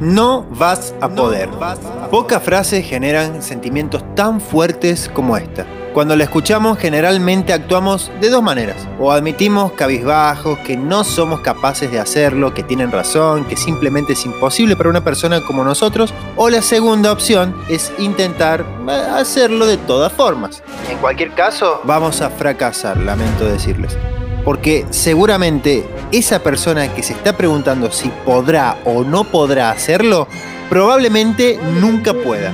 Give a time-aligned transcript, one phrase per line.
[0.00, 1.48] No vas a poder.
[2.10, 5.66] Pocas frases generan sentimientos tan fuertes como esta.
[5.94, 8.86] Cuando la escuchamos generalmente actuamos de dos maneras.
[9.00, 14.26] O admitimos cabizbajos que no somos capaces de hacerlo, que tienen razón, que simplemente es
[14.26, 16.12] imposible para una persona como nosotros.
[16.36, 20.62] O la segunda opción es intentar eh, hacerlo de todas formas.
[20.90, 23.96] En cualquier caso, vamos a fracasar, lamento decirles.
[24.44, 30.28] Porque seguramente esa persona que se está preguntando si podrá o no podrá hacerlo,
[30.68, 32.52] probablemente nunca pueda.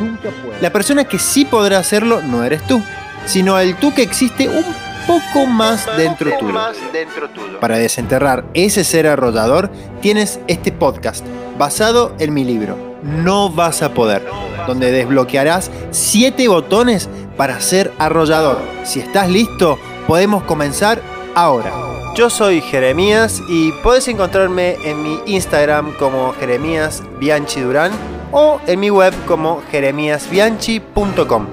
[0.60, 2.82] La persona que sí podrá hacerlo no eres tú,
[3.26, 4.64] sino el tú que existe un
[5.06, 7.60] poco más dentro tuyo.
[7.60, 11.24] Para desenterrar ese ser arrollador, tienes este podcast
[11.58, 14.24] basado en mi libro, No vas a poder,
[14.66, 18.58] donde desbloquearás 7 botones para ser arrollador.
[18.84, 21.00] Si estás listo, podemos comenzar
[21.34, 21.91] ahora.
[22.14, 27.90] Yo soy Jeremías y puedes encontrarme en mi Instagram como Jeremías Bianchi Durán
[28.32, 31.46] o en mi web como jeremíasbianchi.com.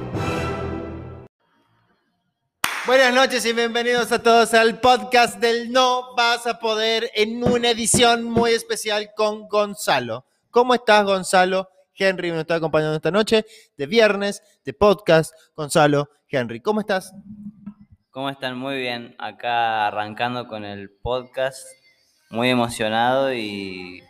[2.86, 7.70] Buenas noches y bienvenidos a todos al podcast del No Vas a Poder en una
[7.70, 10.26] edición muy especial con Gonzalo.
[10.52, 11.70] ¿Cómo estás, Gonzalo?
[11.96, 13.46] Henry me está acompañando esta noche
[13.78, 15.34] de viernes de podcast.
[15.56, 17.14] Gonzalo, Henry, ¿cómo estás?
[18.12, 18.58] ¿Cómo están?
[18.58, 19.16] Muy bien.
[19.20, 21.68] Acá arrancando con el podcast.
[22.32, 24.04] Muy emocionado y.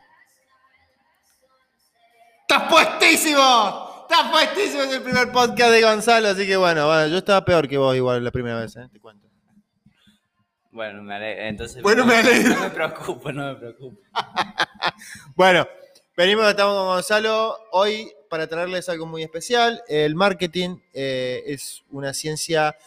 [2.48, 4.08] ¡Estás puestísimo!
[4.10, 4.84] ¡Estás puestísimo!
[4.84, 7.94] Es el primer podcast de Gonzalo, así que bueno, bueno yo estaba peor que vos
[7.94, 8.88] igual la primera vez, ¿eh?
[8.90, 9.28] te cuento.
[10.72, 11.44] Bueno, me alegro.
[11.44, 12.56] Entonces, bueno, me alegro.
[12.56, 14.00] No me preocupo, no me preocupo.
[15.36, 15.68] bueno,
[16.16, 19.84] venimos, estamos con Gonzalo hoy para traerles algo muy especial.
[19.90, 22.78] El marketing eh, es una ciencia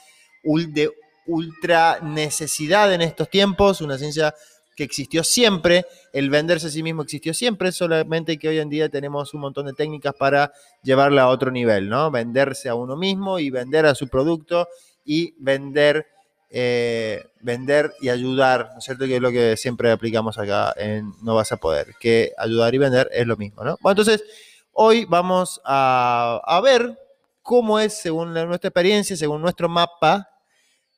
[0.42, 0.90] de
[1.26, 4.34] ultra necesidad en estos tiempos, una ciencia
[4.76, 8.88] que existió siempre, el venderse a sí mismo existió siempre, solamente que hoy en día
[8.88, 12.10] tenemos un montón de técnicas para llevarla a otro nivel, ¿no?
[12.10, 14.68] Venderse a uno mismo y vender a su producto
[15.04, 16.06] y vender,
[16.50, 19.04] eh, vender y ayudar, ¿no es cierto?
[19.06, 22.78] Que es lo que siempre aplicamos acá en No vas a poder, que ayudar y
[22.78, 23.76] vender es lo mismo, ¿no?
[23.80, 24.24] Bueno, entonces,
[24.72, 26.98] hoy vamos a, a ver
[27.42, 30.31] cómo es, según nuestra experiencia, según nuestro mapa,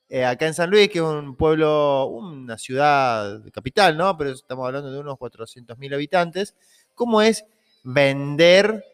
[0.08, 4.16] eh, acá en San Luis, que es un pueblo, una ciudad capital, ¿no?
[4.16, 6.54] Pero estamos hablando de unos 400.000 habitantes.
[6.94, 7.44] ¿Cómo es
[7.82, 8.84] vender,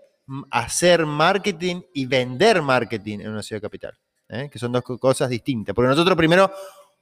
[0.51, 3.99] hacer marketing y vender marketing en una ciudad capital?
[4.29, 4.49] ¿Eh?
[4.51, 5.75] Que son dos cosas distintas.
[5.75, 6.51] Porque nosotros primero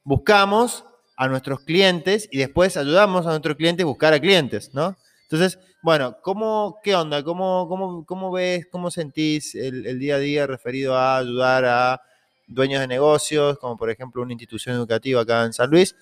[0.05, 0.85] buscamos
[1.17, 4.97] a nuestros clientes y después ayudamos a nuestros clientes a buscar a clientes, ¿no?
[5.25, 7.23] Entonces, bueno, ¿cómo, ¿qué onda?
[7.23, 12.01] ¿Cómo, cómo, cómo ves, cómo sentís el día a día referido a ayudar a
[12.49, 15.95] dueños de negocios, como por ejemplo una institución educativa acá en San Luis,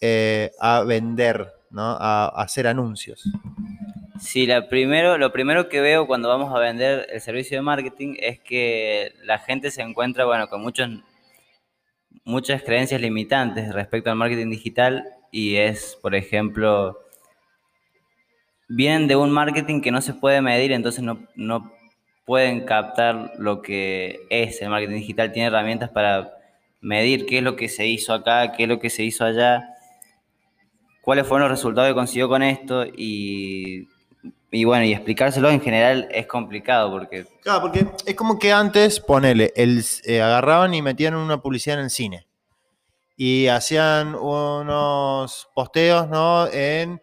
[0.00, 1.82] eh, a vender, ¿no?
[1.82, 3.24] a, hacer anuncios.
[4.18, 8.16] Sí, la primero, lo primero que veo cuando vamos a vender el servicio de marketing
[8.18, 10.88] es que la gente se encuentra bueno, con muchos,
[12.24, 16.98] muchas creencias limitantes respecto al marketing digital y es, por ejemplo,
[18.68, 21.72] vienen de un marketing que no se puede medir, entonces no, no
[22.30, 26.32] pueden captar lo que es el marketing digital, tiene herramientas para
[26.80, 29.74] medir qué es lo que se hizo acá, qué es lo que se hizo allá,
[31.02, 33.88] cuáles fueron los resultados que consiguió con esto y,
[34.64, 37.26] bueno, y explicárselo en general es complicado porque...
[37.42, 41.86] Claro, porque es como que antes, ponele, el, eh, agarraban y metían una publicidad en
[41.86, 42.28] el cine
[43.16, 46.46] y hacían unos posteos, ¿no?
[46.46, 47.02] En,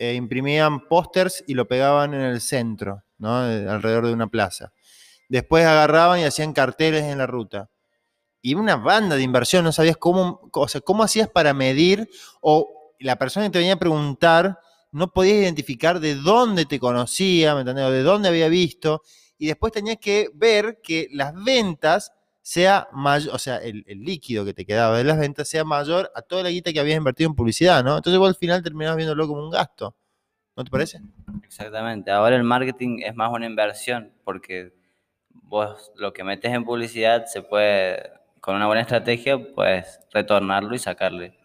[0.00, 3.03] eh, imprimían pósters y lo pegaban en el centro.
[3.20, 4.72] Alrededor de una plaza.
[5.28, 7.70] Después agarraban y hacían carteles en la ruta.
[8.42, 12.08] Y una banda de inversión, no sabías cómo, o sea, cómo hacías para medir,
[12.42, 14.58] o la persona que te venía a preguntar
[14.92, 17.86] no podías identificar de dónde te conocía, ¿me entendés?
[17.86, 19.02] O de dónde había visto,
[19.38, 24.54] y después tenías que ver que las ventas sea mayor, o sea, el, líquido que
[24.54, 27.34] te quedaba de las ventas sea mayor a toda la guita que habías invertido en
[27.34, 27.96] publicidad, ¿no?
[27.96, 29.96] Entonces vos al final terminabas viéndolo como un gasto.
[30.56, 31.00] ¿No te parece?
[31.42, 32.10] Exactamente.
[32.10, 34.72] Ahora el marketing es más una inversión porque
[35.30, 40.78] vos lo que metes en publicidad se puede, con una buena estrategia, pues retornarlo y
[40.78, 41.36] sacarle,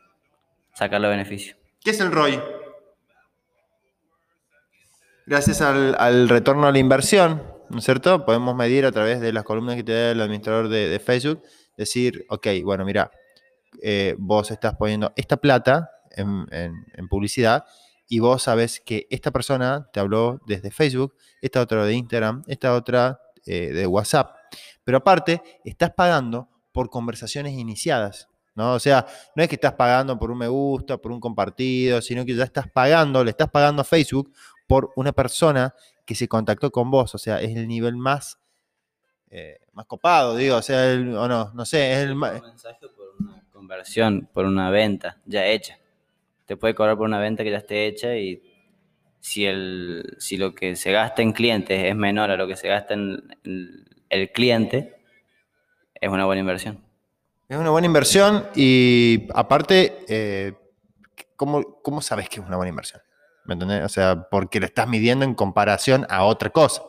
[0.74, 1.56] sacarle beneficio.
[1.84, 2.40] ¿Qué es el ROI?
[5.26, 8.26] Gracias al, retorno a la inversión, ¿no es cierto?
[8.26, 11.44] Podemos medir a través de las columnas que te da el administrador de, Facebook,
[11.78, 13.12] decir, ok, bueno, mira,
[13.82, 17.64] eh, vos estás poniendo esta plata en, en publicidad
[18.10, 22.74] y vos sabes que esta persona te habló desde Facebook, esta otra de Instagram, esta
[22.74, 24.36] otra eh, de WhatsApp.
[24.84, 28.28] Pero aparte, estás pagando por conversaciones iniciadas.
[28.56, 28.74] ¿no?
[28.74, 32.26] O sea, no es que estás pagando por un me gusta, por un compartido, sino
[32.26, 34.34] que ya estás pagando, le estás pagando a Facebook
[34.68, 35.74] por una persona
[36.06, 37.14] que se contactó con vos.
[37.16, 38.40] O sea, es el nivel más,
[39.30, 40.58] eh, más copado, digo.
[40.58, 42.42] O sea, el- o no, no sé, es el Un más...
[42.42, 45.78] mensaje por una conversión, por una venta ya hecha.
[46.50, 48.42] Te puede cobrar por una venta que ya esté hecha y
[49.20, 52.68] si, el, si lo que se gasta en clientes es menor a lo que se
[52.68, 53.22] gasta en,
[54.10, 54.96] el cliente,
[55.94, 56.84] es una buena inversión.
[57.48, 60.54] Es una buena inversión y aparte, eh,
[61.36, 63.00] ¿cómo, cómo sabes que es una buena inversión?
[63.46, 63.84] ¿Me entendés?
[63.84, 66.82] O sea, porque lo estás midiendo en comparación a otra cosa.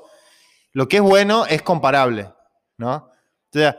[0.73, 2.33] Lo que es bueno es comparable,
[2.79, 2.95] ¿no?
[2.95, 3.13] O
[3.53, 3.77] sea,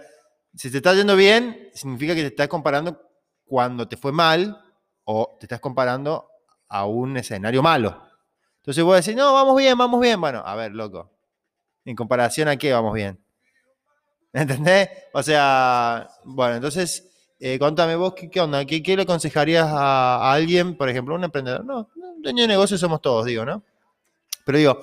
[0.54, 3.02] si te está yendo bien, significa que te estás comparando
[3.46, 4.62] cuando te fue mal
[5.12, 6.30] o te estás comparando
[6.68, 8.02] a un escenario malo.
[8.58, 10.20] Entonces vos decís, no, vamos bien, vamos bien.
[10.22, 11.12] Bueno, a ver, loco.
[11.84, 13.20] ¿En comparación a qué vamos bien?
[14.34, 14.90] ¿Entendés?
[15.14, 17.10] O sea, bueno, entonces,
[17.40, 18.64] eh, contame vos, ¿qué, onda?
[18.66, 21.66] ¿Qué, qué le aconsejarías a, a alguien, por ejemplo, un emprendedor?
[21.66, 23.64] No, un dueño de negocio somos todos, digo, ¿no?
[24.46, 24.82] Pero digo,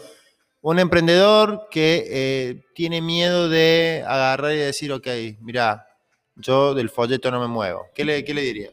[0.61, 5.07] un emprendedor que eh, tiene miedo de agarrar y decir, ok,
[5.41, 5.87] mira,
[6.35, 7.87] yo del folleto no me muevo.
[7.95, 8.73] ¿Qué le, qué le dirías?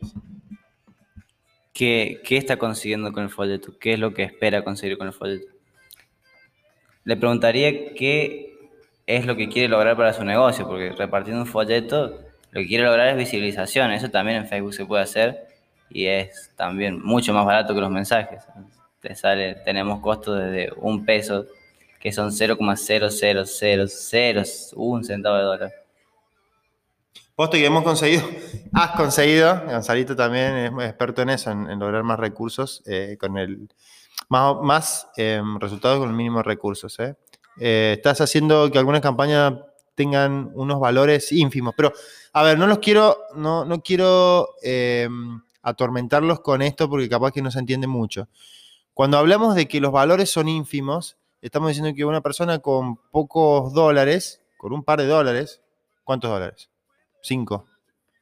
[1.75, 3.77] ¿Qué, qué está consiguiendo con el folleto?
[3.77, 5.51] ¿Qué es lo que espera conseguir con el folleto?
[7.03, 8.71] Le preguntaría qué
[9.05, 12.85] es lo que quiere lograr para su negocio, porque repartiendo un folleto, lo que quiere
[12.85, 13.91] lograr es visibilización.
[13.91, 15.47] Eso también en Facebook se puede hacer
[15.89, 18.41] y es también mucho más barato que los mensajes.
[19.01, 21.45] Te sale, tenemos costos desde un peso,
[21.99, 25.73] que son 0,00001 centavo de dólar.
[27.35, 28.23] Posto que hemos conseguido,
[28.73, 33.67] has conseguido, Gonzalito también es experto en eso, en, lograr más recursos, eh, con el
[34.29, 36.97] más, más eh, resultados con el mínimo de recursos.
[36.99, 37.15] ¿eh?
[37.59, 39.53] Eh, estás haciendo que algunas campañas
[39.95, 41.93] tengan unos valores ínfimos, pero
[42.33, 45.07] a ver, no los quiero, no, no quiero eh,
[45.61, 48.27] atormentarlos con esto porque capaz que no se entiende mucho.
[48.93, 53.73] Cuando hablamos de que los valores son ínfimos, estamos diciendo que una persona con pocos
[53.73, 55.61] dólares, con un par de dólares,
[56.03, 56.69] ¿cuántos dólares?
[57.25, 57.65] Cinco.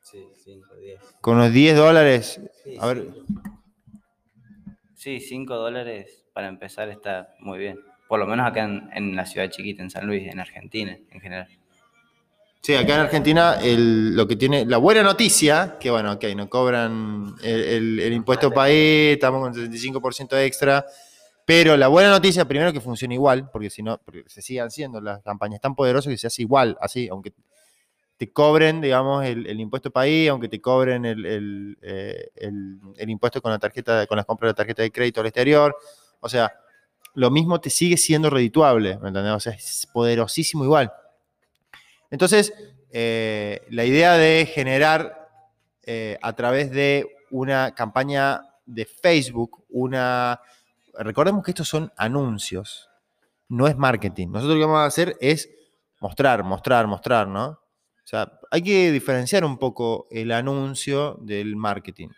[0.02, 1.02] Sí, 5, 10.
[1.20, 2.40] Con unos 10 dólares.
[2.80, 3.08] A ver,
[4.96, 7.80] Sí, 5 dólares para empezar está muy bien.
[8.08, 11.20] Por lo menos acá en, en la ciudad chiquita, en San Luis, en Argentina en
[11.20, 11.48] general.
[12.62, 16.48] sí, acá en Argentina el- lo que tiene, la buena noticia, que bueno, ok, no
[16.50, 20.86] cobran el, el- el impuesto país, estamos con 75% extra,
[21.46, 25.02] pero la buena noticia, primero que funciona igual, porque si no, porque se sigan haciendo
[25.02, 27.34] las campañas tan poderosas que se hace igual, así, aunque
[28.31, 31.12] cobren, digamos, el, el impuesto país, aunque te cobren eh,
[32.36, 35.28] el- el impuesto con la tarjeta, con las compras de la tarjeta de crédito al
[35.28, 35.75] exterior,
[36.20, 36.52] o sea,
[37.16, 39.34] lo mismo te sigue siendo redituable, ¿me entendés?
[39.34, 40.92] O sea, es poderosísimo igual.
[42.12, 42.54] Entonces,
[42.92, 45.28] eh, la idea de generar
[45.84, 50.40] eh, a través de una campaña de Facebook, una...
[51.00, 52.90] Recordemos que estos son anuncios,
[53.50, 54.28] no es marketing.
[54.28, 55.50] Nosotros lo que vamos a hacer es
[56.00, 57.60] mostrar, mostrar, mostrar, ¿no?
[58.04, 62.10] O sea, hay que diferenciar un poco el anuncio del marketing.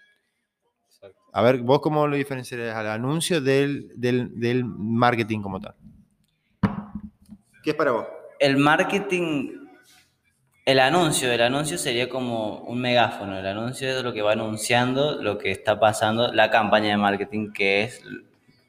[1.33, 5.75] A ver, ¿vos cómo lo diferenciarías al anuncio del, del- del marketing como tal?
[7.63, 8.05] ¿Qué es para vos?
[8.39, 9.51] El marketing,
[10.65, 13.37] el anuncio, el anuncio sería como un megáfono.
[13.37, 17.51] El anuncio es lo que va anunciando lo que está pasando, la campaña de marketing,
[17.53, 18.01] que es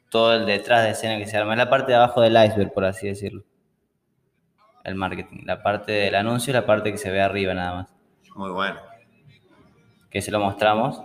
[0.09, 1.53] todo el detrás de escena que se arma.
[1.53, 3.43] Es la parte de abajo del iceberg, por así decirlo.
[4.87, 5.43] El marketing.
[5.43, 7.89] La parte del anuncio es la parte que se ve arriba nada más.
[8.35, 8.79] Muy bueno.
[10.09, 11.01] Que se lo mostramos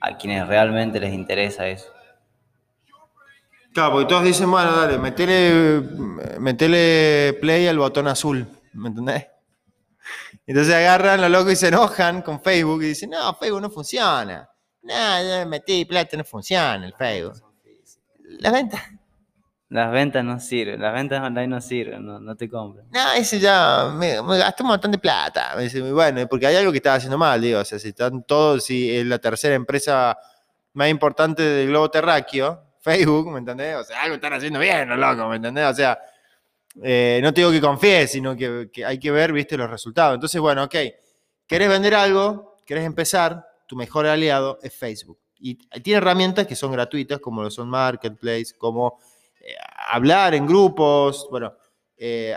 [0.00, 1.88] a quienes realmente les interesa eso.
[3.72, 5.82] Claro, porque todos dicen, bueno, dale, metele,
[6.40, 9.28] metele play al botón azul, ¿me entendés?
[10.44, 14.50] Entonces agarran los locos y se enojan con Facebook y dicen, no, Facebook no funciona.
[14.82, 17.40] No, ya metí plata, no funciona el Facebook.
[18.40, 18.82] Las ventas.
[19.72, 22.84] Las ventas no sirven, las ventas online no sirven, no, no te compran.
[22.90, 25.54] No, ese ya me, me gasté un montón de plata.
[25.56, 28.22] Me dice, bueno, porque hay algo que estaba haciendo mal, digo, o sea, si están
[28.24, 30.18] todos, si es la tercera empresa
[30.74, 33.76] más importante del globo terráqueo, Facebook, ¿me entendés?
[33.76, 35.64] O sea, algo están haciendo bien, los locos, ¿me entendés?
[35.64, 35.98] O sea,
[36.82, 40.16] eh, no te digo que confíes, sino que, que hay que ver, viste, los resultados.
[40.16, 40.74] Entonces, bueno, ok,
[41.46, 45.18] querés vender algo, querés empezar, tu mejor aliado es Facebook.
[45.38, 48.98] Y tiene herramientas que son gratuitas, como lo son Marketplace, como
[49.42, 49.54] eh,
[49.90, 51.54] hablar en grupos, bueno,
[51.96, 52.36] eh,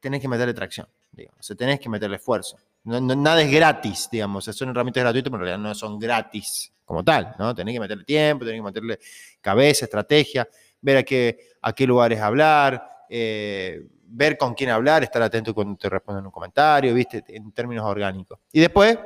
[0.00, 2.56] tenés que meterle tracción, digamos, o sea, tenés que meterle esfuerzo.
[2.84, 6.72] No- no- nada es gratis, digamos, son herramientas gratuitas, pero en realidad no son gratis
[6.84, 7.54] como tal, ¿no?
[7.54, 8.98] Tenés que meterle tiempo, tenés que meterle
[9.40, 10.48] cabeza, estrategia,
[10.80, 15.76] ver a qué, a qué lugares hablar, eh, ver con quién hablar, estar atento cuando
[15.76, 17.24] te responden un comentario, ¿viste?
[17.28, 18.38] En términos orgánicos.
[18.52, 18.96] Y después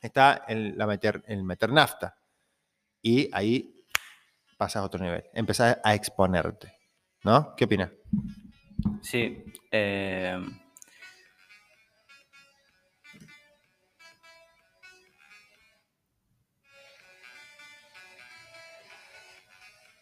[0.00, 2.16] está el, la meter, el meter nafta.
[3.02, 3.79] Y ahí
[4.60, 6.76] pasas a otro nivel, empezás a exponerte.
[7.24, 7.54] ¿No?
[7.56, 7.90] ¿Qué opinas?
[9.02, 9.42] Sí.
[9.72, 10.38] eh,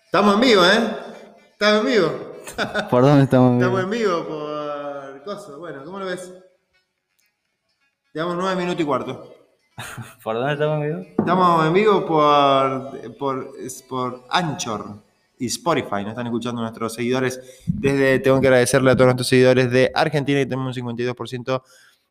[0.06, 0.96] Estamos en vivo, ¿eh?
[1.52, 2.34] Estamos en vivo.
[2.90, 3.54] ¿Por dónde estamos?
[3.60, 5.58] Estamos en vivo por coso.
[5.58, 6.32] Bueno, ¿cómo lo ves?
[8.14, 9.34] Llevamos nueve minutos y cuarto.
[10.22, 11.14] ¿Por dónde estamos en vivo?
[11.18, 13.54] Estamos en vivo por, por,
[13.88, 15.02] por Anchor
[15.38, 16.02] y Spotify.
[16.02, 17.40] Nos están escuchando nuestros seguidores.
[17.66, 21.62] Desde, tengo que agradecerle a todos nuestros seguidores de Argentina, que tenemos un 52%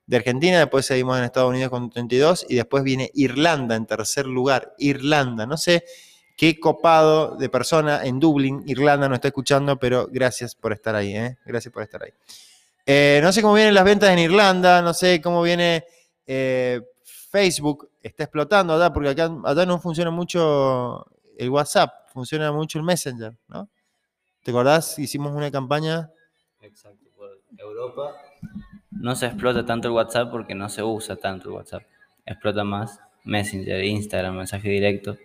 [0.06, 0.60] de Argentina.
[0.60, 2.46] Después seguimos en Estados Unidos con 32%.
[2.50, 4.74] Y después viene Irlanda en tercer lugar.
[4.78, 5.46] Irlanda.
[5.46, 5.84] No sé
[6.38, 11.16] qué copado de persona en Dublín, Irlanda, nos está escuchando, pero gracias por estar ahí.
[11.16, 11.38] ¿eh?
[11.46, 12.12] Gracias por estar ahí.
[12.86, 14.82] Eh, no sé cómo vienen las ventas en Irlanda.
[14.82, 15.84] No sé cómo viene.
[16.26, 16.80] eh,
[17.30, 21.06] Facebook está explotando acá porque acá, acá no funciona mucho
[21.38, 23.70] el WhatsApp, funciona mucho el Messenger, ¿no?
[24.44, 24.98] ¿Te acordás?
[24.98, 26.10] Hicimos una campaña.
[26.62, 28.16] Exacto, por Europa.
[28.92, 31.84] No se explota tanto el WhatsApp porque no se usa tanto el WhatsApp.
[32.26, 35.18] Explota más Messenger, Instagram, mensaje directo.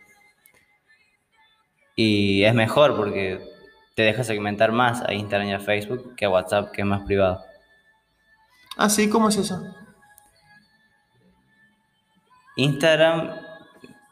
[1.95, 3.41] Y es mejor porque
[3.95, 7.03] te deja segmentar más a Instagram y a Facebook que a WhatsApp, que es más
[7.03, 7.43] privado.
[8.77, 9.63] Ah, sí, ¿cómo es eso?
[12.57, 13.31] Instagram,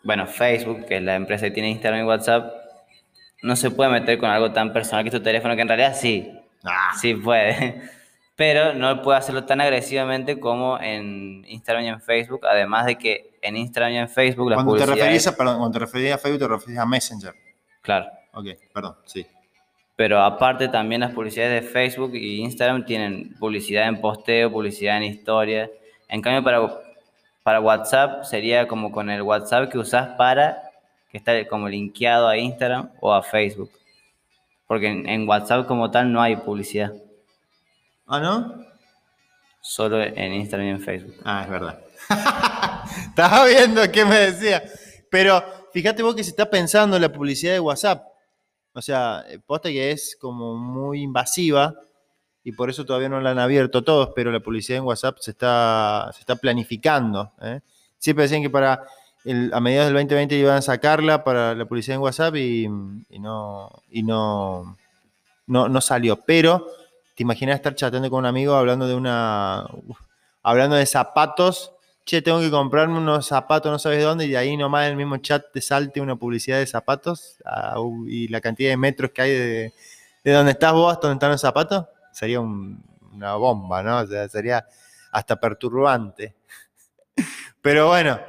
[0.02, 2.52] bueno, Facebook, que es la empresa que tiene Instagram y WhatsApp,
[3.42, 6.30] no se puede meter con algo tan personal que tu teléfono, que en realidad sí,
[6.62, 7.80] Ah, sí puede,
[8.36, 13.30] pero no puede hacerlo tan agresivamente como en Instagram y en Facebook, además de que
[13.40, 15.04] en Instagram y en Facebook las cuando te publicidades...
[15.04, 17.34] referís a, perdón, cuando te referís a Facebook, te referís a Messenger.
[17.80, 19.26] Claro, Ok, perdón, sí.
[19.96, 25.04] pero aparte también las publicidades de Facebook y Instagram tienen publicidad en posteo, publicidad en
[25.04, 25.70] historia.
[26.08, 26.60] En cambio, para,
[27.42, 30.62] para WhatsApp sería como con el WhatsApp que usás para,
[31.10, 33.70] que está como linkeado a Instagram o a Facebook.
[34.66, 36.92] Porque en, en WhatsApp como tal no hay publicidad,
[38.06, 38.70] Ah, ¿no?
[39.60, 41.14] solo en Instagram y en Facebook.
[41.24, 41.78] Ah, es verdad.
[43.08, 44.62] Estaba viendo qué me decía.
[45.10, 45.42] Pero
[45.72, 48.04] fíjate vos que se está pensando en la publicidad de WhatsApp.
[48.72, 51.74] O sea, eh, posta que es como muy invasiva
[52.44, 55.32] y por eso todavía no la han abierto todos, pero la publicidad en WhatsApp se
[55.32, 57.32] está, se está planificando.
[57.42, 57.60] ¿eh?
[57.98, 58.82] Siempre decían que para
[59.24, 63.18] el- a mediados del 2020 iban a sacarla para la publicidad en WhatsApp y, y
[63.18, 64.76] no, y no,
[65.46, 66.16] no, no salió.
[66.16, 66.66] Pero
[67.14, 69.66] te imaginas estar chateando con un amigo hablando de una.
[70.42, 71.72] hablando de zapatos.
[72.06, 75.18] Che, tengo que comprarme unos zapatos, no sabes dónde, y ahí nomás en el mismo
[75.18, 77.76] chat te salte una publicidad de zapatos ah,
[78.08, 79.72] y la cantidad de metros que hay de,
[80.24, 81.84] de donde estás vos hasta donde están los zapatos,
[82.20, 82.84] sería un-
[83.14, 84.00] una bomba, ¿no?
[84.00, 84.66] O sea, sería
[85.10, 86.34] hasta perturbante.
[87.62, 88.20] Pero bueno,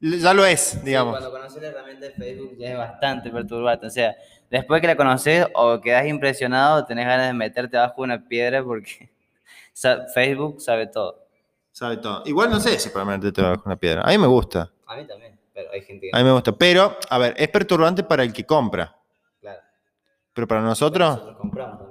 [0.00, 1.12] ya lo es, digamos.
[1.18, 3.86] cuando conoces la herramienta de Facebook ya es bastante perturbante.
[3.86, 4.14] O sea,
[4.50, 8.28] después que la conoces o quedas impresionado o tenés ganas de meterte abajo de una
[8.28, 9.10] piedra porque
[10.14, 11.26] Facebook sabe todo.
[11.72, 12.22] Sabe todo.
[12.26, 14.02] Igual no sé si para meterte bajo una piedra.
[14.02, 14.70] A mí me gusta.
[14.86, 16.52] A mí también, pero hay gente A mí me gusta.
[16.52, 18.94] Pero, a ver, es perturbante para el que compra.
[19.40, 19.60] Claro.
[20.34, 21.89] Pero para nosotros, Nosotros compramos.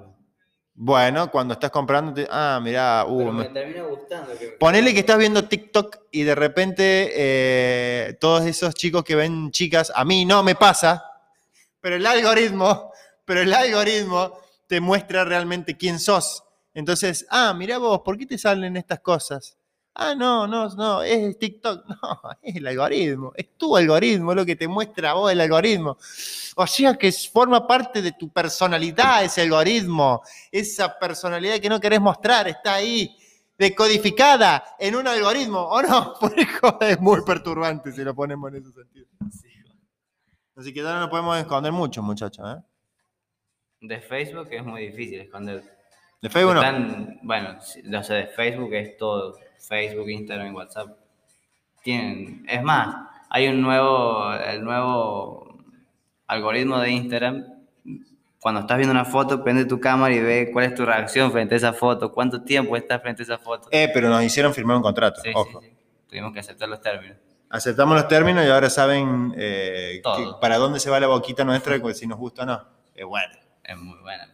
[0.81, 4.31] Bueno, cuando estás comprando, te- ah, mirá, uh, Pero me- me termina gustando.
[4.39, 4.47] Que...
[4.57, 9.91] Ponele que estás viendo TikTok y de repente eh, todos esos chicos que ven chicas,
[9.93, 11.03] a mí no me pasa,
[11.81, 12.93] pero el algoritmo,
[13.25, 16.45] pero el algoritmo te muestra realmente quién sos.
[16.73, 19.57] Entonces, ah, mirá vos, ¿por qué te salen estas cosas?
[20.01, 21.85] Ah, no, no, no, es TikTok.
[22.01, 25.41] No, es el algoritmo, es tu algoritmo, es lo que te muestra a vos el
[25.41, 25.97] algoritmo.
[26.55, 31.99] O sea que forma parte de tu personalidad ese algoritmo, esa personalidad que no querés
[31.99, 33.13] mostrar, está ahí
[33.57, 36.13] decodificada en un algoritmo, ¿o no?
[36.19, 39.07] Por es muy perturbante si lo ponemos en ese sentido.
[40.55, 42.45] Así que ya no nos podemos esconder mucho, muchachos.
[42.47, 42.61] ¿eh?
[43.81, 45.61] De Facebook es muy difícil esconder.
[46.21, 46.61] De Facebook no.
[46.61, 49.37] Están- bueno, sí, o sea, de Facebook es todo.
[49.59, 50.89] Facebook, Instagram y WhatsApp.
[51.83, 52.95] Tienen, es más,
[53.29, 55.57] hay un nuevo, el nuevo
[56.27, 57.45] algoritmo de Instagram.
[58.39, 61.55] Cuando estás viendo una foto, prende tu cámara y ve cuál es tu reacción frente
[61.55, 63.67] a esa foto, cuánto tiempo estás frente a esa foto.
[63.71, 65.61] Eh, pero nos hicieron firmar un contrato, Sí, ojo.
[65.61, 65.73] sí.
[66.07, 67.17] Tuvimos que aceptar los términos.
[67.49, 71.77] Aceptamos los términos y ahora saben eh, que- para dónde se va la boquita nuestra,
[71.93, 72.63] si nos gusta o no.
[72.95, 73.33] Es bueno.
[73.63, 74.27] Es muy buena.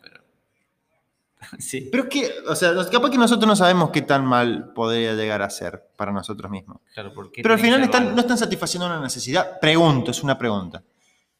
[1.59, 1.89] sí.
[1.91, 5.41] Pero es que, o sea, capaz que nosotros no sabemos qué tan mal podría llegar
[5.41, 6.77] a ser para nosotros mismos.
[6.93, 9.59] Claro, ¿por qué Pero al final están- no están satisfaciendo una necesidad.
[9.59, 10.83] Pregunto, es una pregunta.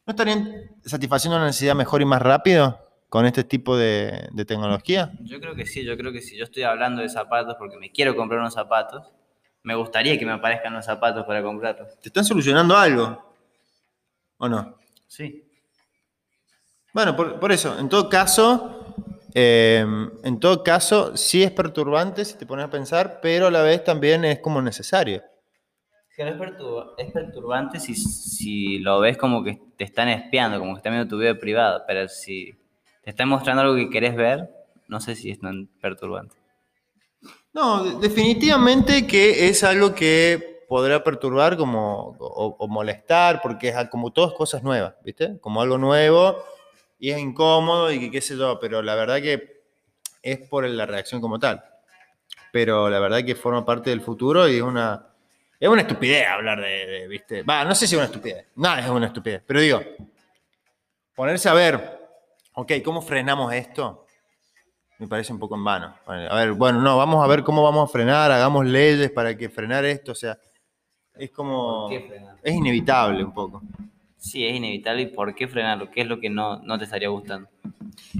[0.06, 0.54] ¿No estarían
[0.86, 5.12] satisfaciendo una necesidad mejor y más rápido con este tipo de, de tecnología?
[5.22, 7.92] Yo creo que sí, yo creo que si yo estoy hablando de zapatos porque me
[7.92, 9.12] quiero comprar unos zapatos,
[9.64, 12.00] me gustaría que me aparezcan los zapatos para comprarlos.
[12.02, 13.34] ¿Te están solucionando algo?
[14.38, 14.76] ¿O no?
[15.08, 15.42] Sí.
[16.94, 18.85] Bueno, por, por eso, en todo caso,
[19.38, 19.86] Eh,
[20.24, 23.84] en todo caso, sí es perturbante si te pones a pensar, pero a la vez
[23.84, 25.22] también es como necesario.
[26.18, 30.74] Pero es, perturba- es perturbante si, si lo ves como que te están espiando, como
[30.74, 32.54] que están viendo tu vida privada, pero si
[33.04, 34.50] te están mostrando algo que querés ver,
[34.88, 36.36] no sé si es tan perturbante.
[37.54, 43.76] No, de- definitivamente que es algo que podrá perturbar como, o, o molestar, porque es
[43.90, 45.40] como todas cosas nuevas, ¿viste?
[45.40, 46.38] Como algo nuevo
[47.00, 49.64] y es incómodo y que qué sé yo, pero la verdad que
[50.22, 51.64] es por la reacción como tal.
[52.52, 55.08] Pero la verdad que forma parte del futuro y es una,
[55.60, 57.44] es una estupidez hablar de, de, ¿viste?
[57.44, 59.82] Va, no sé si es una estupidez, nada es una estupidez, pero digo,
[61.14, 62.00] ponerse a ver,
[62.54, 64.06] ok, ¿cómo frenamos esto?
[64.98, 65.96] me parece un poco en vano.
[66.06, 69.36] Bueno, A ver, bueno, no, vamos a ver cómo vamos a frenar, hagamos leyes para
[69.36, 70.38] que frenar esto, o sea,
[71.14, 71.90] es como...
[71.90, 73.62] Es inevitable un poco.
[74.26, 75.04] Sí, es inevitable.
[75.04, 75.92] ¿Y por qué frenarlo?
[75.92, 77.48] ¿Qué es lo que no, no te estaría gustando?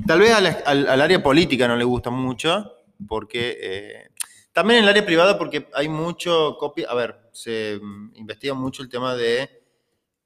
[0.06, 2.72] Tal vez la- al, al área política no le gusta mucho,
[3.08, 3.58] porque...
[3.62, 4.10] eh,
[4.54, 6.88] también en el área privada porque hay mucho copia...
[6.90, 9.50] A ver, se mm, investiga mucho el tema de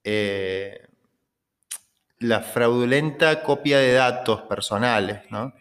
[0.03, 0.81] eh,
[2.19, 5.53] la fraudulenta copia de datos personales, ¿no?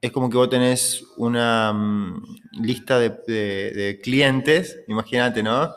[0.00, 2.22] es como que vos tenés una mm,
[2.60, 5.72] lista de- de clientes, imagínate, ¿no?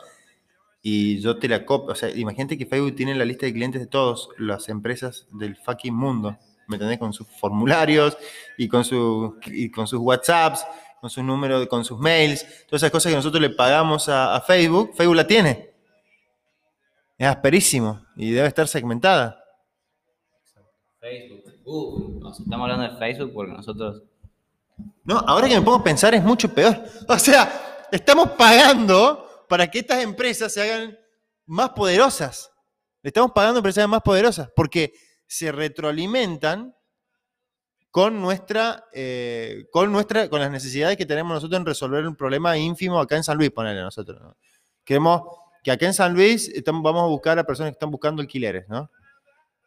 [0.90, 3.78] Y yo te la copio, o sea, imagínate que Facebook tiene la lista de clientes
[3.78, 6.98] de todas las empresas del fucking mundo, ¿me entendés?
[6.98, 8.16] Con sus formularios
[8.56, 10.64] y con, su, y con sus WhatsApps,
[10.98, 14.40] con sus números, con sus mails, todas esas cosas que nosotros le pagamos a, a
[14.40, 15.74] Facebook, Facebook la tiene.
[17.18, 19.44] Es asperísimo y debe estar segmentada.
[21.00, 22.32] Facebook, Google.
[22.32, 24.04] Sea, estamos hablando de Facebook porque nosotros...
[25.04, 26.82] No, ahora que me pongo a pensar es mucho peor.
[27.06, 30.98] O sea, estamos pagando para que estas empresas se hagan
[31.46, 32.50] más poderosas.
[33.02, 34.92] Le estamos pagando hagan más poderosas porque
[35.26, 36.74] se retroalimentan
[37.90, 42.56] con nuestra, eh, con nuestra, con las necesidades que tenemos nosotros en resolver un problema
[42.56, 44.20] ínfimo acá en San Luis, ponerle nosotros.
[44.20, 44.36] ¿no?
[44.84, 45.22] Queremos
[45.62, 48.90] que acá en San Luis vamos a buscar a personas que están buscando alquileres, ¿no?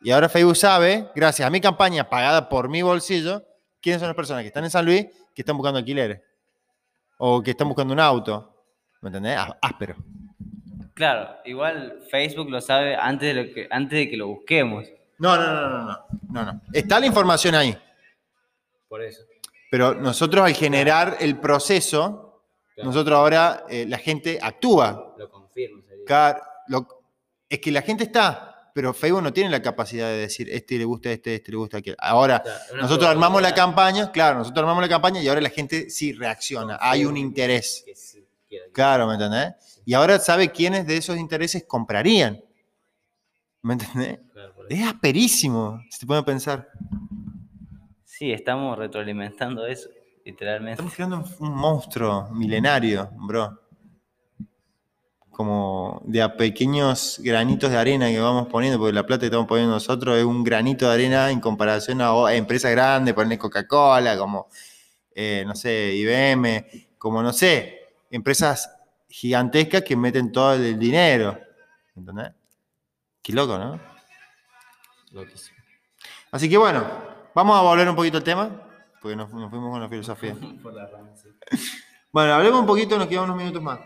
[0.04, 3.44] Y ahora Facebook sabe, gracias a mi campaña pagada por mi bolsillo,
[3.82, 6.22] quiénes son las personas que están en San Luis que están buscando alquileres.
[7.17, 8.51] O que están buscando un auto.
[9.02, 9.38] ¿Me entendés?
[9.62, 9.96] Áspero.
[10.94, 14.86] Claro, igual Facebook lo sabe antes de, lo que, antes de que lo busquemos.
[15.18, 16.62] No, no, no, no, no, no, no.
[16.74, 17.76] Está la información ahí.
[18.88, 19.24] Por eso.
[19.70, 22.44] Pero nosotros al generar el proceso,
[22.84, 25.16] nosotros ahora, eh, la gente actúa.
[25.18, 25.82] Lo confirmo.
[25.88, 26.06] Sería.
[26.06, 26.88] Car- lo-
[27.50, 30.86] es que la gente está, pero Facebook no tiene la capacidad de decir, este le
[30.86, 31.96] gusta este, este le gusta aquel.
[32.00, 35.90] Ahora, Claro, nosotros armamos la campaña, claro, nosotros armamos la campaña y ahora la gente
[35.90, 36.78] sí reacciona.
[36.82, 37.84] Hay un interés.
[37.86, 38.20] que sí
[38.52, 39.82] quiera Claro, ¿me entendés?
[39.86, 42.44] Y ahora sabe quiénes de esos intereses comprarían.
[43.62, 44.20] ¿Me entendés?
[44.34, 44.54] Claro.
[44.70, 46.68] Es asperísimo, si te a pensar.
[48.04, 49.90] Sí, estamos retroalimentando eso,
[50.26, 50.74] literalmente.
[50.74, 53.60] Estamos creando un, monstruo milenario, bro.
[55.30, 59.48] Como de a pequeños granitos de arena que vamos poniendo, porque la plata que estamos
[59.48, 64.48] poniendo nosotros es un granito de arena en comparación a, empresas grandes, poner Coca-Cola, como,
[65.16, 67.81] eh, no sé, IBM, como, no sé,
[68.12, 68.69] empresas
[69.10, 71.38] gigantescas que meten todo el dinero.
[71.95, 72.32] ¿Entendés?
[73.21, 73.80] Qué loco, ¿no?
[75.12, 75.58] Loquísimo.
[76.32, 76.86] Así que bueno,
[77.36, 78.50] vamos a volver un poquito al tema,
[79.02, 80.36] porque nos, nos fuimos con la filosofía.
[80.63, 81.30] Por la rama, sí.
[82.13, 83.80] Bueno, hablemos un poquito, nos quedan unos minutos más.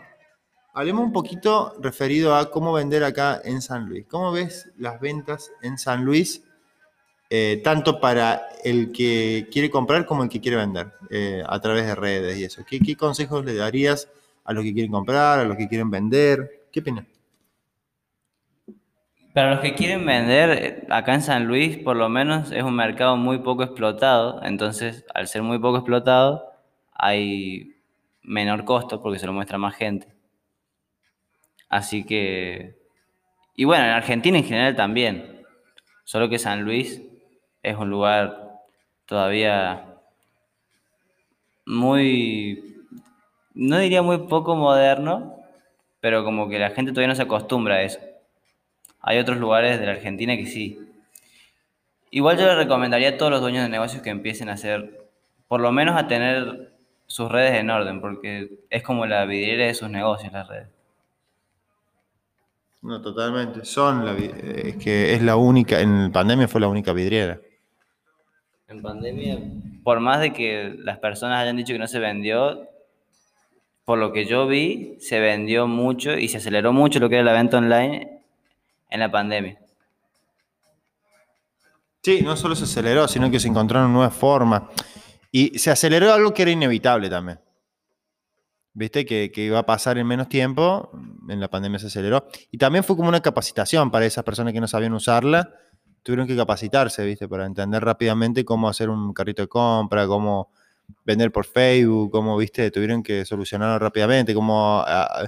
[0.74, 4.04] Hablemos un poquito referido a cómo vender acá en San Luis.
[4.08, 6.42] ¿Cómo ves las ventas en San Luis,
[7.30, 11.86] eh, tanto para el que quiere comprar como el que quiere vender, eh, a través
[11.86, 12.64] de redes y eso?
[12.68, 14.08] ¿Qué, qué consejos le darías
[14.44, 16.66] a los que quieren comprar, a los que quieren vender?
[16.72, 17.04] ¿Qué opinas?
[19.36, 22.74] Para los que quieren vender, eh, acá en San Luis por lo menos es un
[22.74, 26.52] mercado muy poco explotado, entonces al ser muy poco explotado
[26.94, 27.76] hay
[28.22, 30.08] menor costo porque se lo muestra más gente.
[31.68, 32.78] Así que...
[33.54, 35.42] Y bueno, en Argentina en general también,
[36.04, 37.02] solo que San Luis
[37.66, 38.60] es un lugar
[39.06, 39.96] todavía
[41.66, 42.76] muy...
[43.54, 45.36] No diría muy poco moderno,
[45.98, 47.98] pero como que la gente todavía no se acostumbra a eso.
[49.00, 50.78] Hay otros lugares de la Argentina que sí.
[52.12, 55.08] Igual yo le recomendaría a todos los dueños de negocios que empiecen a hacer,
[55.48, 56.72] por lo menos a tener
[57.08, 60.68] sus redes en orden, porque es como la vidriera de sus negocios las redes.
[62.82, 63.64] No, totalmente.
[63.64, 67.40] Son la, eh, es que es la única, en pandemia fue la única vidriera.
[68.68, 69.38] En pandemia,
[69.84, 72.68] por más de que las personas hayan dicho que no se vendió,
[73.84, 77.24] por lo que yo vi, se vendió mucho y se aceleró mucho lo que era
[77.24, 78.22] la venta online
[78.90, 79.60] en la pandemia.
[82.02, 84.62] Sí, no solo se aceleró, sino que se encontraron nuevas formas.
[85.30, 87.40] Y se aceleró algo que era inevitable también.
[88.74, 89.06] ¿Viste?
[89.06, 90.90] Que, que, iba a pasar en menos tiempo,
[91.28, 92.26] en la pandemia se aceleró.
[92.50, 95.54] Y también fue como una capacitación para esas personas que no sabían usarla.
[96.06, 97.26] Tuvieron que capacitarse, ¿viste?
[97.26, 100.52] Para entender rápidamente cómo hacer un carrito de compra, cómo
[101.04, 102.70] vender por Facebook, cómo, ¿viste?
[102.70, 105.26] Tuvieron que solucionarlo rápidamente, cómo uh,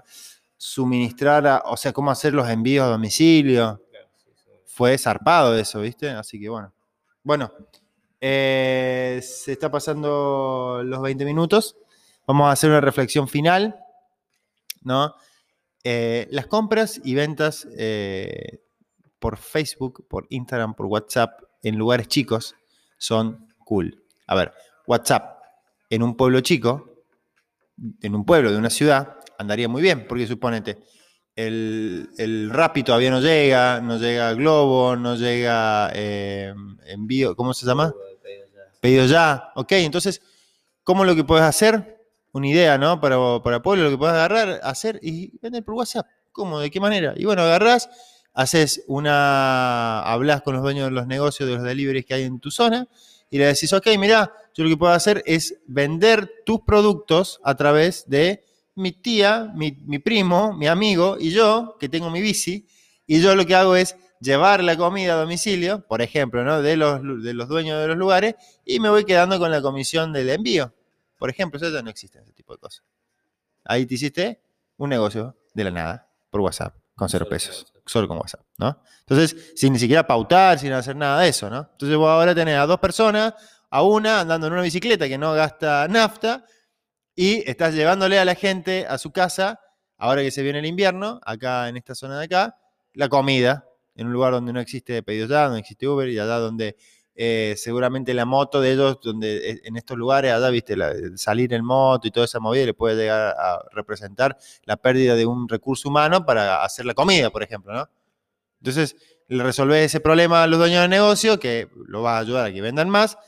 [0.57, 3.83] suministrar, a, o sea, cómo hacer los envíos a domicilio.
[4.67, 6.11] Fue zarpado eso, ¿viste?
[6.11, 6.73] Así que bueno.
[7.25, 7.51] Bueno,
[8.21, 11.75] eh, se está pasando los 20 minutos.
[12.25, 13.81] Vamos a hacer una reflexión final,
[14.85, 15.13] ¿no?
[15.83, 18.61] Eh, las compras y ventas eh,
[19.19, 22.55] por Facebook, por Instagram, por WhatsApp en lugares chicos
[22.97, 24.05] son cool.
[24.27, 24.53] A ver,
[24.87, 25.43] WhatsApp
[25.91, 27.05] en un pueblo chico,
[28.03, 30.79] en un pueblo de una ciudad, andaría muy bien, porque suponete,
[31.37, 36.53] el, el Rappi todavía no llega, no llega Globo, no llega eh,
[36.87, 37.95] envío, ¿cómo se llama?
[38.81, 39.53] Pedido ya.
[39.55, 40.21] Ok, entonces,
[40.83, 41.97] ¿cómo lo que puedes hacer?
[42.33, 43.01] Una idea, ¿no?
[43.01, 46.07] Para, para Pueblo, lo que puedes agarrar, hacer y vender por WhatsApp.
[46.33, 46.61] ¿Cómo?
[46.61, 47.15] ¿De qué manera?
[47.17, 47.89] Y bueno, agarrás,
[48.39, 50.01] haces una.
[50.03, 52.87] hablas con los dueños de los negocios, de los deliveries que hay en tu zona,
[53.31, 57.57] y le decís, ok, mira, yo lo que puedo hacer es vender tus productos a
[57.57, 58.45] través de
[58.77, 62.65] mi tía, mi, mi, primo, mi amigo y yo, que tengo mi bici,
[63.09, 66.63] y yo lo que hago es llevar la comida a domicilio, por ejemplo, ¿no?
[66.63, 70.13] de, los, de los dueños de los lugares, y me voy quedando con la comisión
[70.13, 70.73] del envío.
[71.19, 72.85] Por ejemplo, eso ya no existe, ese tipo de cosas.
[73.65, 74.41] Ahí te hiciste
[74.77, 78.83] un negocio de la nada, por WhatsApp, con cero pesos, solo con WhatsApp, ¿no?
[79.01, 81.69] Entonces, sin ni siquiera pautar, sin hacer nada de eso, ¿no?
[81.73, 83.35] Entonces vos ahora tenés a dos personas,
[83.71, 86.45] a una andando en una bicicleta que no gasta nafta,
[87.15, 89.61] y estás llevándole a la gente a su casa,
[89.97, 92.57] ahora que se viene el invierno, acá en esta zona de acá,
[92.93, 93.65] la comida,
[93.97, 96.77] en un lugar donde no existe pedidos ya, donde existe Uber, y allá donde
[97.21, 100.77] eh, seguramente la moto de ellos, donde eh, en estos lugares, allá, viste,
[101.17, 105.27] salir en moto y toda esa movida le puede llegar a representar la pérdida de
[105.27, 107.91] un recurso humano para hacer la comida, por ejemplo, ¿no?
[108.61, 108.95] Entonces,
[109.27, 112.53] le resolver ese problema a los dueños de negocio, que lo va a ayudar a
[112.53, 113.19] que vendan más,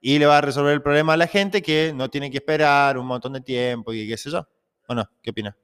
[0.00, 2.98] y le va a resolver el problema a la gente que no tiene que esperar
[2.98, 4.46] un montón de tiempo y qué sé yo.
[4.86, 5.10] ¿O no?
[5.20, 5.56] ¿Qué opinas?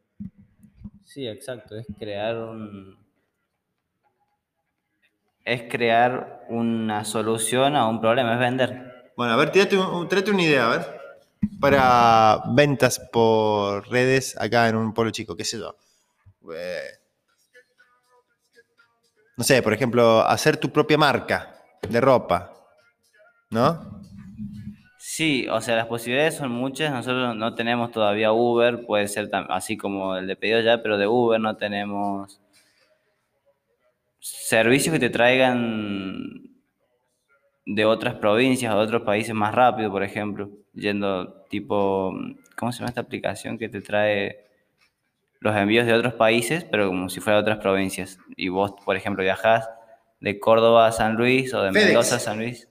[1.04, 1.76] Sí, exacto.
[1.76, 3.05] Es crear un.
[5.46, 9.12] Es crear una solución a un problema, es vender.
[9.16, 11.00] Bueno, a ver, tírate, un, una idea, a ver.
[11.60, 15.76] Para ventas por redes acá en un pueblo chico, qué sé yo.
[16.52, 16.90] Eh,
[19.36, 21.56] no sé, por ejemplo, hacer tu propia marca
[21.88, 22.52] de ropa,
[23.50, 24.02] ¿no?
[24.98, 26.92] Sí, o sea, las posibilidades son muchas.
[26.92, 31.06] Nosotros no tenemos todavía Uber, puede ser así como el de pedido ya, pero de
[31.06, 32.40] Uber no tenemos
[34.28, 36.50] servicios que te traigan
[37.64, 42.14] de otras provincias o de otros países más rápido, por ejemplo, yendo tipo,
[42.56, 44.46] ¿cómo se llama esta aplicación que te trae
[45.40, 48.18] los envíos de otros países, pero como si fuera de otras provincias?
[48.36, 49.68] Y vos, por ejemplo, viajás
[50.20, 52.68] de Córdoba a San Luis o de Mendoza a San Luis.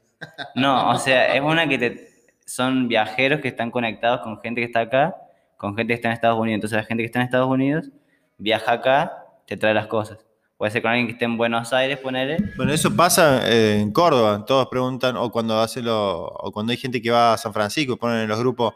[0.56, 2.16] No, o sea, es una que te
[2.46, 5.16] son viajeros que están conectados con gente que está acá,
[5.58, 6.56] con gente que está en Estados Unidos.
[6.56, 7.92] Entonces la gente que está en Estados Unidos
[8.38, 10.25] viaja acá, te trae las cosas.
[10.58, 12.38] Puede ser con alguien que esté en Buenos Aires, ponele.
[12.56, 14.46] Bueno, eso pasa eh, en Córdoba.
[14.46, 17.98] Todos preguntan, o cuando hace lo, o cuando hay gente que va a San Francisco,
[17.98, 18.74] ponen en los grupos,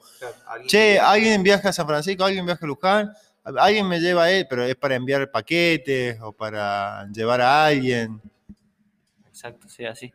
[0.68, 2.26] che, ¿alguien viaja a San Francisco?
[2.26, 3.14] ¿Alguien viaja a Luján?
[3.44, 8.22] Alguien me lleva a él, pero es para enviar paquetes o para llevar a alguien.
[9.30, 10.12] Exacto, sí, así.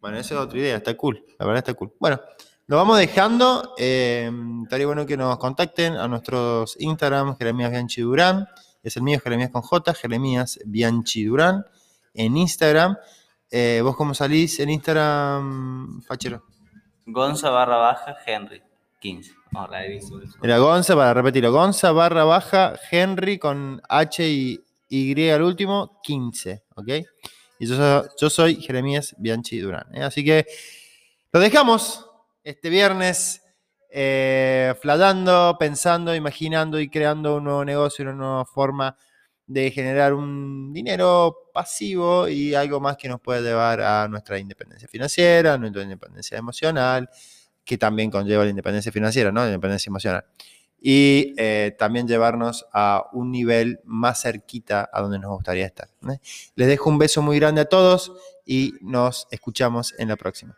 [0.00, 1.92] Bueno, esa es otra idea, está cool, la verdad está cool.
[2.00, 2.20] Bueno,
[2.66, 3.74] lo vamos dejando.
[3.78, 4.28] Eh,
[4.64, 8.48] estaría bueno que nos contacten a nuestros Instagram, Jeremías Bianchi Durán.
[8.84, 11.64] Es el mío, Jeremías con J, Jeremías Bianchi Durán.
[12.12, 12.96] En Instagram.
[13.50, 16.44] Eh, ¿Vos cómo salís en Instagram, Fachero?
[17.06, 18.62] Gonza barra baja Henry
[19.00, 19.32] 15.
[19.54, 19.84] Oh, la
[20.42, 21.52] Era Gonza, para repetirlo.
[21.52, 26.64] Gonza barra baja Henry con H y Y al último, 15.
[26.76, 26.88] ¿Ok?
[27.58, 29.86] Y yo, yo soy Jeremías Bianchi Durán.
[29.94, 30.02] ¿eh?
[30.02, 30.46] Así que
[31.32, 32.06] lo dejamos
[32.42, 33.42] este viernes
[33.96, 38.96] eh, fladando, pensando, imaginando y creando un nuevo negocio, una nueva forma
[39.46, 44.88] de generar un dinero pasivo y algo más que nos pueda llevar a nuestra independencia
[44.88, 47.08] financiera, nuestra independencia emocional,
[47.64, 49.42] que también conlleva la independencia financiera, ¿no?
[49.42, 50.24] La independencia emocional.
[50.80, 55.88] Y eh, también llevarnos a un nivel más cerquita a donde nos gustaría estar.
[56.10, 56.18] ¿eh?
[56.56, 58.12] Les dejo un beso muy grande a todos
[58.44, 60.56] y nos escuchamos en la próxima.